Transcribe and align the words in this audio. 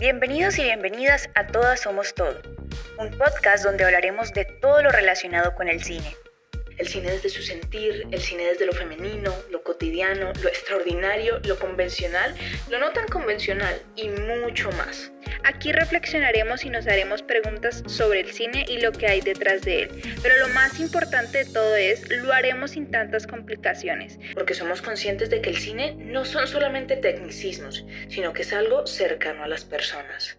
Bienvenidos 0.00 0.56
y 0.60 0.62
bienvenidas 0.62 1.28
a 1.34 1.48
Todas 1.48 1.80
Somos 1.80 2.14
Todo, 2.14 2.40
un 3.00 3.10
podcast 3.18 3.64
donde 3.64 3.84
hablaremos 3.84 4.32
de 4.32 4.44
todo 4.44 4.80
lo 4.80 4.90
relacionado 4.90 5.56
con 5.56 5.66
el 5.66 5.82
cine. 5.82 6.14
El 6.78 6.88
cine 6.88 7.10
desde 7.10 7.28
su 7.28 7.42
sentir, 7.42 8.06
el 8.10 8.20
cine 8.20 8.44
desde 8.44 8.66
lo 8.66 8.72
femenino, 8.72 9.34
lo 9.50 9.62
cotidiano, 9.62 10.32
lo 10.42 10.48
extraordinario, 10.48 11.40
lo 11.44 11.58
convencional, 11.58 12.34
lo 12.70 12.78
no 12.78 12.90
tan 12.92 13.06
convencional 13.08 13.82
y 13.96 14.08
mucho 14.08 14.70
más. 14.72 15.10
Aquí 15.44 15.72
reflexionaremos 15.72 16.64
y 16.64 16.70
nos 16.70 16.86
haremos 16.86 17.22
preguntas 17.22 17.82
sobre 17.86 18.20
el 18.20 18.32
cine 18.32 18.64
y 18.68 18.80
lo 18.80 18.92
que 18.92 19.06
hay 19.06 19.20
detrás 19.20 19.62
de 19.62 19.82
él. 19.82 20.02
Pero 20.22 20.36
lo 20.38 20.48
más 20.48 20.80
importante 20.80 21.44
de 21.44 21.52
todo 21.52 21.76
es, 21.76 22.08
lo 22.10 22.32
haremos 22.32 22.72
sin 22.72 22.90
tantas 22.90 23.26
complicaciones. 23.26 24.18
Porque 24.34 24.54
somos 24.54 24.82
conscientes 24.82 25.30
de 25.30 25.40
que 25.40 25.50
el 25.50 25.56
cine 25.56 25.94
no 25.98 26.24
son 26.24 26.46
solamente 26.46 26.96
tecnicismos, 26.96 27.84
sino 28.08 28.32
que 28.32 28.42
es 28.42 28.52
algo 28.52 28.86
cercano 28.86 29.44
a 29.44 29.48
las 29.48 29.64
personas. 29.64 30.38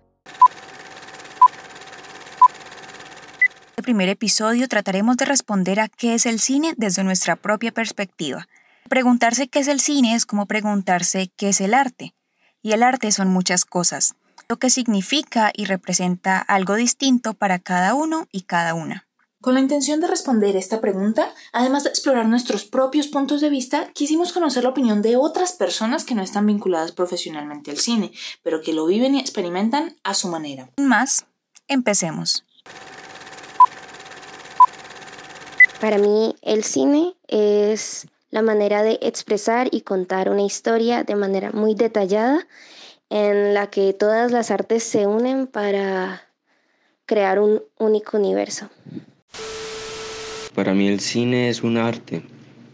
Primer 3.90 4.10
episodio 4.10 4.68
trataremos 4.68 5.18
de 5.18 5.26
responder 5.26 5.80
a 5.80 5.88
qué 5.88 6.14
es 6.14 6.28
el 6.28 6.40
cine 6.40 6.76
desde 6.78 7.04
nuestra 7.04 7.36
propia 7.36 7.72
perspectiva. 7.72 8.48
Preguntarse 8.88 9.48
qué 9.48 9.58
es 9.58 9.68
el 9.68 9.80
cine 9.80 10.14
es 10.14 10.28
como 10.28 10.46
preguntarse 10.46 11.32
qué 11.36 11.50
es 11.50 11.60
el 11.60 11.74
arte. 11.74 12.14
Y 12.62 12.74
el 12.74 12.84
arte 12.84 13.12
son 13.12 13.30
muchas 13.30 13.66
cosas, 13.66 14.14
lo 14.48 14.58
que 14.58 14.70
significa 14.70 15.52
y 15.56 15.66
representa 15.66 16.38
algo 16.38 16.76
distinto 16.76 17.34
para 17.34 17.58
cada 17.58 17.96
uno 17.96 18.28
y 18.32 18.42
cada 18.42 18.76
una. 18.76 19.08
Con 19.42 19.56
la 19.56 19.60
intención 19.60 20.00
de 20.00 20.08
responder 20.08 20.56
esta 20.56 20.82
pregunta, 20.82 21.34
además 21.52 21.84
de 21.84 21.90
explorar 21.90 22.28
nuestros 22.28 22.66
propios 22.66 23.08
puntos 23.08 23.42
de 23.42 23.50
vista, 23.50 23.90
quisimos 23.94 24.34
conocer 24.34 24.66
la 24.66 24.70
opinión 24.70 25.02
de 25.02 25.16
otras 25.16 25.54
personas 25.54 26.04
que 26.04 26.14
no 26.14 26.22
están 26.22 26.46
vinculadas 26.46 26.92
profesionalmente 26.92 27.72
al 27.72 27.78
cine, 27.78 28.12
pero 28.44 28.62
que 28.62 28.74
lo 28.74 28.86
viven 28.86 29.16
y 29.16 29.20
experimentan 29.20 29.96
a 30.04 30.14
su 30.14 30.28
manera. 30.28 30.70
Sin 30.78 30.88
más, 30.88 31.26
empecemos. 31.68 32.46
Para 35.80 35.98
mí 35.98 36.36
el 36.42 36.66
cine 36.66 37.16
es 37.30 38.08
la 38.32 38.42
manera 38.42 38.84
de 38.84 39.00
expresar 39.02 39.70
y 39.72 39.82
contar 39.82 40.30
una 40.30 40.42
historia 40.42 41.06
de 41.06 41.16
manera 41.16 41.52
muy 41.54 41.74
detallada 41.74 42.46
en 43.10 43.54
la 43.54 43.68
que 43.68 43.94
todas 43.94 44.34
las 44.34 44.52
artes 44.52 44.84
se 44.84 45.08
unen 45.08 45.48
para 45.48 46.22
crear 47.06 47.40
un 47.40 47.62
único 47.78 48.18
universo. 48.18 48.70
Para 50.54 50.74
mí 50.74 50.90
el 50.90 51.00
cine 51.00 51.48
es 51.48 51.64
un 51.64 51.78
arte, 51.78 52.24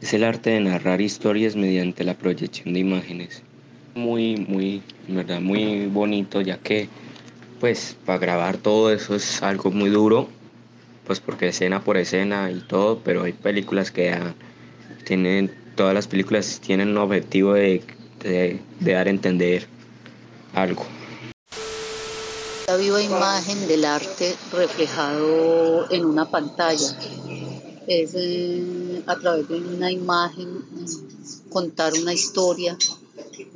es 0.01 0.11
el 0.15 0.23
arte 0.23 0.49
de 0.49 0.61
narrar 0.61 0.99
historias 0.99 1.55
mediante 1.55 2.03
la 2.03 2.15
proyección 2.15 2.73
de 2.73 2.79
imágenes. 2.79 3.43
Muy, 3.93 4.35
muy, 4.35 4.81
verdad, 5.07 5.41
muy 5.41 5.85
bonito, 5.85 6.41
ya 6.41 6.57
que 6.57 6.89
pues 7.59 7.95
para 8.03 8.17
grabar 8.17 8.57
todo 8.57 8.91
eso 8.91 9.15
es 9.15 9.43
algo 9.43 9.69
muy 9.69 9.91
duro 9.91 10.27
pues 11.05 11.19
porque 11.19 11.49
escena 11.49 11.83
por 11.83 11.97
escena 11.97 12.51
y 12.51 12.61
todo, 12.61 12.99
pero 13.03 13.23
hay 13.23 13.33
películas 13.33 13.91
que 13.91 14.17
tienen, 15.05 15.53
todas 15.75 15.93
las 15.93 16.07
películas 16.07 16.59
tienen 16.61 16.89
un 16.89 16.97
objetivo 16.97 17.53
de, 17.53 17.83
de, 18.21 18.59
dar 18.79 19.07
a 19.07 19.09
entender 19.09 19.67
algo. 20.53 20.85
La 22.67 22.77
viva 22.77 23.01
imagen 23.01 23.67
del 23.67 23.85
arte 23.85 24.35
reflejado 24.51 25.91
en 25.91 26.05
una 26.05 26.29
pantalla. 26.29 26.97
Es 27.87 28.13
eh, 28.15 29.03
a 29.05 29.15
través 29.17 29.47
de 29.47 29.59
una 29.59 29.91
imagen 29.91 30.63
contar 31.49 31.93
una 31.93 32.13
historia 32.13 32.75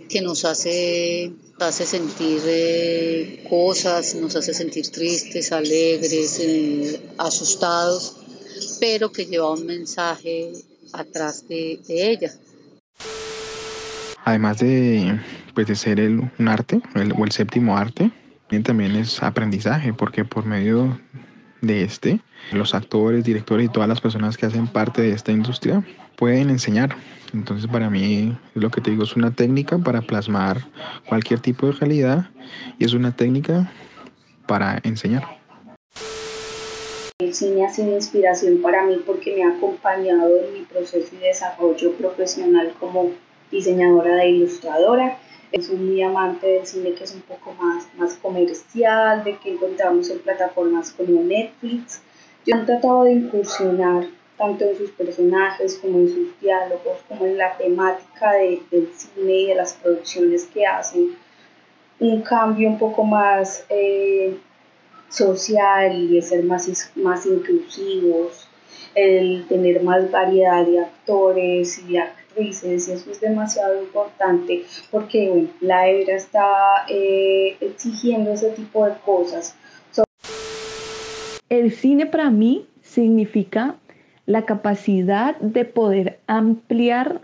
que 0.07 0.21
nos 0.21 0.45
hace 0.45 1.31
hace 1.59 1.85
sentir 1.85 2.41
eh, 2.45 3.45
cosas, 3.49 4.15
nos 4.15 4.35
hace 4.35 4.53
sentir 4.53 4.89
tristes, 4.89 5.51
alegres, 5.51 6.39
eh, 6.39 7.01
asustados, 7.17 8.17
pero 8.79 9.11
que 9.11 9.25
lleva 9.25 9.51
un 9.51 9.65
mensaje 9.65 10.51
atrás 10.93 11.47
de, 11.47 11.79
ella. 11.87 12.31
Además 14.25 14.59
de, 14.59 15.19
pues, 15.53 15.67
de 15.67 15.75
ser 15.75 15.99
el, 15.99 16.31
un 16.37 16.47
arte, 16.47 16.81
o 16.95 16.99
el 16.99 17.31
séptimo 17.31 17.77
arte, 17.77 18.11
también 18.63 18.95
es 18.95 19.21
aprendizaje, 19.21 19.93
porque 19.93 20.25
por 20.25 20.45
medio 20.45 20.99
de 21.61 21.83
este, 21.83 22.19
los 22.51 22.73
actores, 22.73 23.23
directores 23.23 23.65
y 23.65 23.69
todas 23.69 23.89
las 23.89 24.01
personas 24.01 24.37
que 24.37 24.45
hacen 24.45 24.67
parte 24.67 25.01
de 25.01 25.11
esta 25.11 25.31
industria 25.31 25.83
pueden 26.15 26.49
enseñar. 26.49 26.95
Entonces 27.33 27.69
para 27.69 27.89
mí 27.89 28.37
lo 28.55 28.71
que 28.71 28.81
te 28.81 28.91
digo 28.91 29.03
es 29.03 29.15
una 29.15 29.31
técnica 29.31 29.77
para 29.77 30.01
plasmar 30.01 30.57
cualquier 31.07 31.39
tipo 31.39 31.67
de 31.67 31.73
realidad 31.73 32.29
y 32.77 32.85
es 32.85 32.93
una 32.93 33.15
técnica 33.15 33.71
para 34.47 34.79
enseñar. 34.83 35.39
El 37.19 37.33
cine 37.33 37.65
ha 37.65 37.69
sido 37.69 37.93
inspiración 37.93 38.61
para 38.61 38.85
mí 38.85 39.01
porque 39.05 39.35
me 39.35 39.43
ha 39.43 39.57
acompañado 39.57 40.29
en 40.37 40.53
mi 40.53 40.61
proceso 40.61 41.13
y 41.15 41.17
desarrollo 41.17 41.91
profesional 41.93 42.73
como 42.79 43.11
diseñadora 43.51 44.15
de 44.15 44.29
ilustradora. 44.29 45.17
Es 45.51 45.71
muy 45.71 46.01
amante 46.01 46.47
del 46.47 46.65
cine 46.65 46.93
que 46.93 47.03
es 47.03 47.15
un 47.15 47.21
poco 47.21 47.53
más, 47.53 47.87
más 47.97 48.13
comercial, 48.15 49.23
de 49.23 49.37
que 49.37 49.53
encontramos 49.53 50.09
en 50.09 50.19
plataformas 50.19 50.91
como 50.91 51.23
Netflix. 51.23 52.01
Yo 52.45 52.55
he 52.55 52.65
tratado 52.65 53.03
de 53.03 53.13
incursionar 53.13 54.07
tanto 54.37 54.63
en 54.65 54.77
sus 54.77 54.91
personajes 54.91 55.77
como 55.81 55.99
en 55.99 56.07
sus 56.07 56.39
diálogos, 56.39 56.97
como 57.07 57.25
en 57.25 57.37
la 57.37 57.57
temática 57.57 58.33
de, 58.33 58.61
del 58.71 58.89
cine 58.93 59.33
y 59.33 59.47
de 59.47 59.55
las 59.55 59.73
producciones 59.73 60.45
que 60.45 60.65
hacen, 60.65 61.17
un 61.99 62.21
cambio 62.21 62.69
un 62.69 62.79
poco 62.79 63.03
más 63.03 63.65
eh, 63.69 64.37
social 65.09 65.93
y 65.95 66.15
de 66.15 66.21
ser 66.21 66.43
más, 66.43 66.91
más 66.95 67.25
inclusivos, 67.25 68.47
el 68.95 69.45
tener 69.47 69.83
más 69.83 70.09
variedad 70.09 70.65
de 70.65 70.79
actores 70.79 71.79
y 71.79 71.93
de 71.93 71.99
actrices, 72.39 72.87
y 72.87 72.91
eso 72.91 73.11
es 73.11 73.21
demasiado 73.21 73.81
importante 73.81 74.63
porque 74.91 75.47
la 75.61 75.87
era 75.87 76.15
está 76.15 76.85
eh, 76.89 77.57
exigiendo 77.59 78.31
ese 78.31 78.51
tipo 78.51 78.85
de 78.85 78.93
cosas. 79.05 79.55
El 81.49 81.71
cine 81.71 82.05
para 82.05 82.29
mí 82.29 82.67
significa 82.81 83.75
la 84.25 84.45
capacidad 84.45 85.35
de 85.39 85.65
poder 85.65 86.19
ampliar 86.27 87.21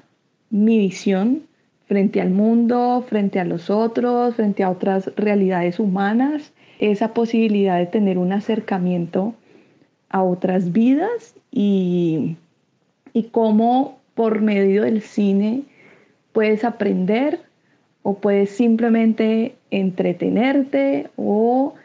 mi 0.50 0.80
visión 0.80 1.44
frente 1.88 2.20
al 2.20 2.32
mundo, 2.32 3.06
frente 3.08 3.40
a 3.40 3.46
los 3.46 3.70
otros, 3.70 4.36
frente 4.36 4.64
a 4.64 4.72
otras 4.72 5.12
realidades 5.16 5.80
humanas, 5.80 6.52
esa 6.80 7.14
posibilidad 7.14 7.78
de 7.78 7.86
tener 7.86 8.18
un 8.18 8.32
acercamiento 8.32 9.36
a 10.10 10.24
otras 10.24 10.72
vidas 10.72 11.36
y, 11.52 12.38
y 13.14 13.24
cómo 13.26 14.00
por 14.16 14.42
medio 14.42 14.84
del 14.84 15.02
cine 15.02 15.64
puedes 16.34 16.64
aprender 16.64 17.42
o 18.02 18.18
puedes 18.18 18.50
simplemente 18.50 19.56
entretenerte 19.72 21.10
o 21.16 21.76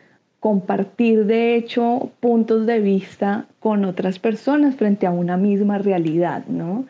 compartir 0.41 1.27
de 1.27 1.55
hecho 1.55 2.11
puntos 2.21 2.67
de 2.67 2.81
vista 2.81 3.47
con 3.61 3.85
otras 3.85 4.19
personas 4.19 4.75
frente 4.77 5.07
a 5.07 5.11
una 5.11 5.37
misma 5.37 5.79
realidad, 5.79 6.47
¿no? 6.47 6.87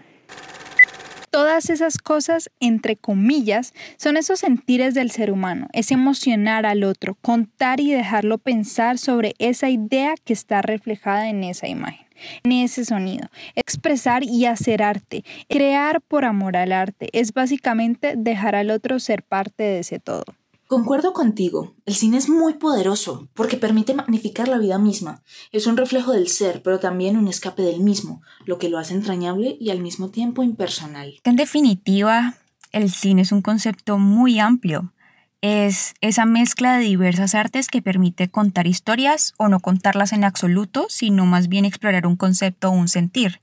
Todas 1.30 1.70
esas 1.70 1.98
cosas, 1.98 2.50
entre 2.58 2.96
comillas, 2.96 3.72
son 3.96 4.16
esos 4.16 4.40
sentires 4.40 4.94
del 4.94 5.12
ser 5.12 5.30
humano, 5.30 5.68
es 5.72 5.92
emocionar 5.92 6.66
al 6.66 6.82
otro, 6.82 7.16
contar 7.22 7.78
y 7.78 7.92
dejarlo 7.92 8.38
pensar 8.38 8.98
sobre 8.98 9.34
esa 9.38 9.70
idea 9.70 10.14
que 10.24 10.32
está 10.32 10.60
reflejada 10.60 11.28
en 11.28 11.44
esa 11.44 11.68
imagen, 11.68 12.04
en 12.42 12.52
ese 12.52 12.84
sonido. 12.84 13.28
Expresar 13.54 14.24
y 14.24 14.46
hacer 14.46 14.82
arte, 14.82 15.24
crear 15.48 16.00
por 16.00 16.24
amor 16.24 16.56
al 16.56 16.72
arte, 16.72 17.08
es 17.12 17.32
básicamente 17.32 18.14
dejar 18.16 18.54
al 18.54 18.70
otro 18.70 18.98
ser 18.98 19.22
parte 19.22 19.62
de 19.62 19.78
ese 19.80 19.98
todo. 19.98 20.24
Concuerdo 20.70 21.12
contigo, 21.12 21.74
el 21.84 21.96
cine 21.96 22.16
es 22.16 22.28
muy 22.28 22.54
poderoso 22.54 23.28
porque 23.34 23.56
permite 23.56 23.92
magnificar 23.92 24.46
la 24.46 24.58
vida 24.58 24.78
misma. 24.78 25.20
Es 25.50 25.66
un 25.66 25.76
reflejo 25.76 26.12
del 26.12 26.28
ser, 26.28 26.62
pero 26.62 26.78
también 26.78 27.16
un 27.16 27.26
escape 27.26 27.62
del 27.62 27.80
mismo, 27.80 28.22
lo 28.44 28.58
que 28.58 28.68
lo 28.68 28.78
hace 28.78 28.94
entrañable 28.94 29.56
y 29.58 29.70
al 29.70 29.80
mismo 29.80 30.10
tiempo 30.10 30.44
impersonal. 30.44 31.18
En 31.24 31.34
definitiva, 31.34 32.36
el 32.70 32.88
cine 32.92 33.22
es 33.22 33.32
un 33.32 33.42
concepto 33.42 33.98
muy 33.98 34.38
amplio. 34.38 34.92
Es 35.42 35.94
esa 36.02 36.26
mezcla 36.26 36.76
de 36.76 36.84
diversas 36.84 37.34
artes 37.34 37.68
que 37.68 37.80
permite 37.80 38.28
contar 38.28 38.66
historias 38.66 39.32
o 39.38 39.48
no 39.48 39.60
contarlas 39.60 40.12
en 40.12 40.22
absoluto, 40.22 40.84
sino 40.90 41.24
más 41.24 41.48
bien 41.48 41.64
explorar 41.64 42.06
un 42.06 42.16
concepto 42.16 42.68
o 42.68 42.72
un 42.72 42.88
sentir. 42.88 43.40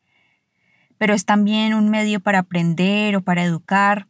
Pero 0.99 1.15
es 1.15 1.25
también 1.25 1.73
un 1.73 1.89
medio 1.89 2.19
para 2.19 2.39
aprender 2.39 3.15
o 3.15 3.21
para 3.21 3.43
educar, 3.43 4.05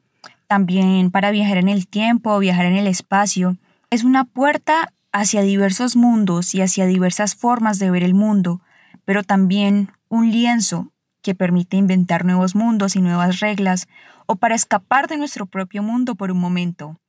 también 0.47 1.11
para 1.11 1.31
viajar 1.31 1.57
en 1.57 1.69
el 1.69 1.87
tiempo 1.87 2.33
o 2.33 2.39
viajar 2.39 2.65
en 2.65 2.75
el 2.75 2.87
espacio. 2.87 3.55
Es 3.89 4.03
una 4.03 4.25
puerta 4.25 4.93
hacia 5.13 5.41
diversos 5.41 5.95
mundos 5.95 6.55
y 6.55 6.61
hacia 6.61 6.87
diversas 6.87 7.35
formas 7.35 7.79
de 7.79 7.89
ver 7.89 8.03
el 8.03 8.13
mundo, 8.13 8.59
pero 9.05 9.23
también 9.23 9.91
un 10.09 10.29
lienzo 10.29 10.91
que 11.21 11.35
permite 11.35 11.77
inventar 11.77 12.25
nuevos 12.25 12.53
mundos 12.53 12.97
y 12.97 13.01
nuevas 13.01 13.39
reglas 13.39 13.87
o 14.25 14.35
para 14.35 14.55
escapar 14.55 15.07
de 15.07 15.15
nuestro 15.15 15.45
propio 15.45 15.83
mundo 15.83 16.15
por 16.15 16.31
un 16.31 16.39
momento. 16.39 16.99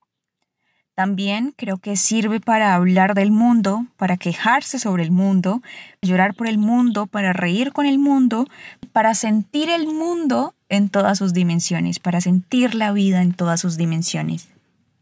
También 0.99 1.55
creo 1.57 1.77
que 1.77 1.97
sirve 1.97 2.41
para 2.41 2.75
hablar 2.75 3.15
del 3.15 3.31
mundo, 3.31 3.87
para 3.97 4.17
quejarse 4.17 4.81
sobre 4.81 5.05
el 5.05 5.13
mundo, 5.13 5.63
llorar 6.03 6.35
por 6.35 6.49
el 6.49 6.59
mundo, 6.59 7.07
para 7.07 7.33
reír 7.33 7.73
con 7.73 7.87
el 7.87 8.01
mundo, 8.01 8.49
para 8.91 9.15
sentir 9.15 9.71
el 9.71 9.87
mundo 9.87 10.57
en 10.69 10.89
todas 10.89 11.17
sus 11.17 11.33
dimensiones, 11.33 12.01
para 12.01 12.21
sentir 12.21 12.75
la 12.75 12.91
vida 12.91 13.23
en 13.23 13.33
todas 13.33 13.61
sus 13.61 13.77
dimensiones. 13.77 14.49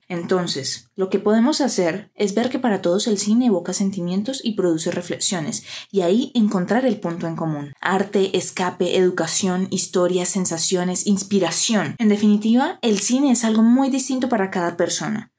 Entonces, 0.06 0.90
lo 0.96 1.08
que 1.08 1.18
podemos 1.18 1.62
hacer 1.62 2.10
es 2.14 2.34
ver 2.34 2.50
que 2.50 2.58
para 2.58 2.82
todos 2.82 3.06
el 3.06 3.16
cine 3.16 3.46
evoca 3.46 3.72
sentimientos 3.72 4.42
y 4.44 4.52
produce 4.52 4.90
reflexiones, 4.90 5.64
y 5.90 6.02
ahí 6.02 6.30
encontrar 6.34 6.84
el 6.84 7.00
punto 7.00 7.26
en 7.26 7.36
común. 7.36 7.72
Arte, 7.80 8.36
escape, 8.36 8.98
educación, 8.98 9.66
historias, 9.70 10.28
sensaciones, 10.28 11.06
inspiración. 11.06 11.96
En 11.96 12.10
definitiva, 12.10 12.78
el 12.82 12.98
cine 12.98 13.30
es 13.30 13.46
algo 13.46 13.62
muy 13.62 13.88
distinto 13.88 14.28
para 14.28 14.50
cada 14.50 14.76
persona. 14.76 15.32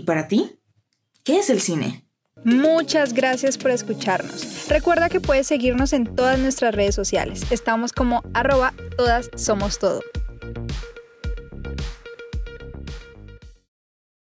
¿Y 0.00 0.04
para 0.04 0.28
ti? 0.28 0.58
¿Qué 1.24 1.40
es 1.40 1.50
el 1.50 1.60
cine? 1.60 2.06
Muchas 2.42 3.12
gracias 3.12 3.58
por 3.58 3.70
escucharnos. 3.70 4.66
Recuerda 4.66 5.10
que 5.10 5.20
puedes 5.20 5.46
seguirnos 5.46 5.92
en 5.92 6.06
todas 6.16 6.38
nuestras 6.38 6.74
redes 6.74 6.94
sociales. 6.94 7.42
Estamos 7.50 7.92
como 7.92 8.22
arroba 8.32 8.72
todas 8.96 9.28
somos 9.36 9.78
todo. 9.78 10.00